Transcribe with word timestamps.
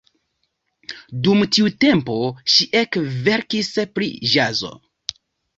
Dum 1.27 1.43
tiu 1.57 1.69
tempo 1.85 2.17
ŝi 2.55 2.69
ekverkis 2.83 3.71
pri 3.99 4.11
ĵazo. 4.33 4.77